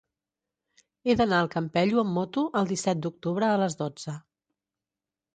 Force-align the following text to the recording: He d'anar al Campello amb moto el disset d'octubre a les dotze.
He 1.09 1.15
d'anar 1.17 1.41
al 1.43 1.49
Campello 1.55 1.99
amb 2.03 2.15
moto 2.19 2.45
el 2.61 2.71
disset 2.71 3.03
d'octubre 3.03 3.49
a 3.49 3.59
les 3.65 3.77
dotze. 3.83 4.15